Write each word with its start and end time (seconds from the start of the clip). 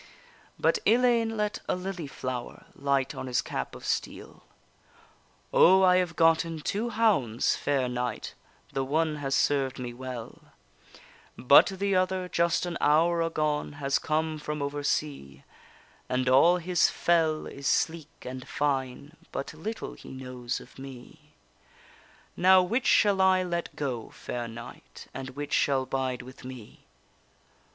But 0.57 0.79
Ellayne 0.83 1.37
let 1.37 1.59
a 1.69 1.75
lily 1.75 2.07
flower 2.07 2.65
Light 2.73 3.13
on 3.13 3.27
his 3.27 3.43
cap 3.43 3.75
of 3.75 3.85
steel: 3.85 4.41
O, 5.53 5.83
I 5.83 5.97
have 5.97 6.15
gotten 6.15 6.59
two 6.59 6.89
hounds, 6.89 7.55
fair 7.55 7.87
knight, 7.87 8.33
The 8.73 8.83
one 8.83 9.17
has 9.17 9.35
served 9.35 9.77
me 9.77 9.93
well; 9.93 10.41
But 11.37 11.67
the 11.67 11.95
other, 11.95 12.27
just 12.27 12.65
an 12.65 12.79
hour 12.81 13.21
agone, 13.21 13.73
Has 13.73 13.99
come 13.99 14.39
from 14.39 14.59
over 14.59 14.81
sea, 14.81 15.43
And 16.09 16.27
all 16.27 16.57
his 16.57 16.89
fell 16.89 17.45
is 17.45 17.67
sleek 17.67 18.09
and 18.25 18.47
fine, 18.47 19.15
But 19.31 19.53
little 19.53 19.93
he 19.93 20.09
knows 20.09 20.59
of 20.59 20.79
me. 20.79 21.35
Now, 22.35 22.63
which 22.63 22.87
shall 22.87 23.21
I 23.21 23.43
let 23.43 23.75
go, 23.75 24.09
fair 24.09 24.47
knight, 24.47 25.09
And 25.13 25.29
which 25.35 25.53
shall 25.53 25.85
bide 25.85 26.23
with 26.23 26.43
me? 26.43 26.87